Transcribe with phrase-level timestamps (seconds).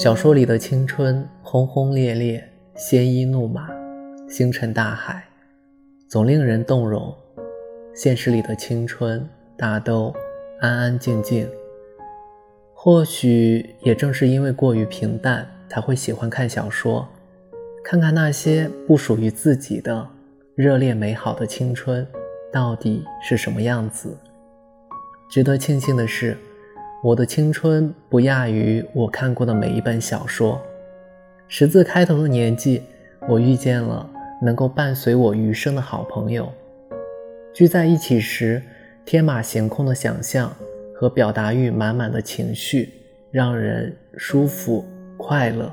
[0.00, 2.42] 小说里的青春轰轰烈烈，
[2.74, 3.68] 鲜衣怒马，
[4.30, 5.22] 星辰大海，
[6.08, 7.14] 总令人动容。
[7.94, 9.28] 现实里的青春
[9.58, 10.10] 大都
[10.58, 11.46] 安安静静。
[12.72, 17.06] 或许也正是因为过于平淡，才会喜欢看小说，
[17.84, 20.08] 看看那些不属于自己的
[20.54, 22.08] 热烈美好的青春
[22.50, 24.16] 到底是什么样子。
[25.30, 26.34] 值得庆幸的是。
[27.02, 30.60] 我的青春不亚于我看过的每一本小说。
[31.48, 32.82] 十字开头的年纪，
[33.26, 34.06] 我遇见了
[34.42, 36.52] 能够伴随我余生的好朋友。
[37.54, 38.62] 聚在一起时，
[39.06, 40.54] 天马行空的想象
[40.94, 42.92] 和表达欲满满的情绪，
[43.30, 44.84] 让人舒服
[45.16, 45.72] 快乐。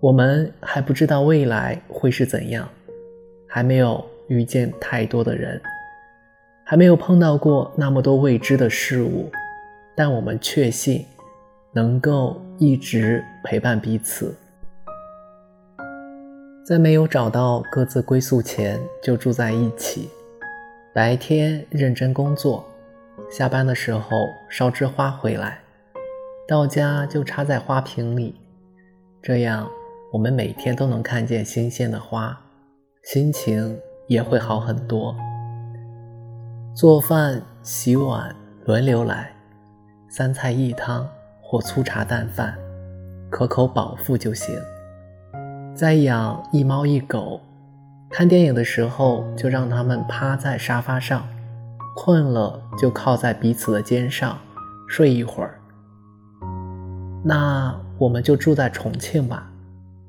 [0.00, 2.68] 我们还不知道未来会是怎样，
[3.48, 5.58] 还没有遇见太多的人，
[6.62, 9.30] 还没有碰到过那么多未知的事物。
[9.96, 11.04] 但我们确信，
[11.72, 14.36] 能够一直陪伴彼此。
[16.66, 20.08] 在没有找到各自归宿前，就住在一起。
[20.94, 22.64] 白天认真工作，
[23.30, 24.10] 下班的时候
[24.48, 25.58] 捎枝花回来，
[26.48, 28.34] 到家就插在花瓶里。
[29.20, 29.68] 这样，
[30.12, 32.40] 我们每天都能看见新鲜的花，
[33.02, 35.14] 心情也会好很多。
[36.74, 39.33] 做饭、洗碗轮流来。
[40.16, 42.56] 三菜一汤或粗茶淡饭，
[43.28, 44.56] 可口饱腹就行。
[45.74, 47.40] 再养一猫一狗，
[48.10, 51.26] 看电影的时候就让它们趴在沙发上，
[51.96, 54.38] 困了就靠在彼此的肩上
[54.88, 55.58] 睡一会儿。
[57.24, 59.50] 那我们就住在重庆吧，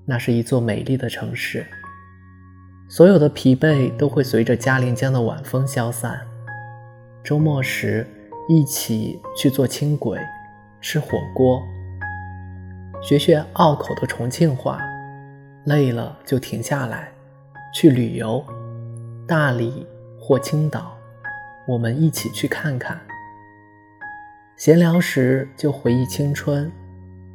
[0.05, 1.65] 那是一座美丽的城市，
[2.87, 6.21] 所有的疲惫都会随着嘉陵江的晚风消散。
[7.23, 8.05] 周末时。
[8.47, 10.19] 一起去做轻轨，
[10.79, 11.63] 吃火锅，
[13.01, 14.79] 学学拗口的重庆话，
[15.65, 17.11] 累了就停下来，
[17.73, 18.45] 去旅游，
[19.27, 19.87] 大理
[20.19, 20.95] 或青岛，
[21.67, 23.01] 我们一起去看看。
[24.57, 26.71] 闲聊时就回忆青春，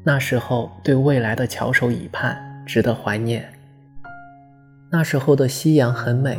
[0.04, 3.52] 那时候对未来的翘首以盼，值得怀念。
[4.92, 6.38] 那时候的夕阳很美，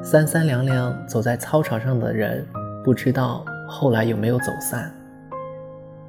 [0.00, 2.46] 三三两两走在操场上的人，
[2.84, 3.44] 不知道。
[3.68, 4.94] 后来有没有走散？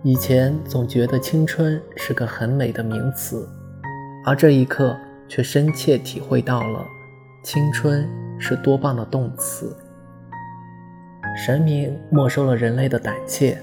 [0.04, 3.50] 以前总觉得青春是个很美的名词，
[4.26, 4.96] 而这一刻
[5.28, 6.86] 却深切体会到了
[7.44, 8.08] 青春
[8.40, 9.76] 是多棒的动词。
[11.36, 13.58] 神明没收了人类的胆怯，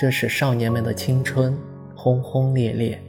[0.00, 1.56] 这使少年们的青春
[1.94, 3.00] 轰轰烈烈。